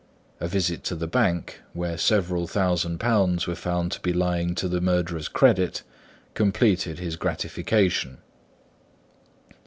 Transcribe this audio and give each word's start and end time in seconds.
A 0.39 0.47
visit 0.47 0.83
to 0.85 0.95
the 0.95 1.05
bank, 1.05 1.61
where 1.73 1.95
several 1.95 2.47
thousand 2.47 2.99
pounds 2.99 3.45
were 3.45 3.53
found 3.53 3.91
to 3.91 3.99
be 3.99 4.11
lying 4.11 4.55
to 4.55 4.67
the 4.67 4.81
murderer's 4.81 5.27
credit, 5.27 5.83
completed 6.33 6.97
his 6.97 7.15
gratification. 7.15 8.17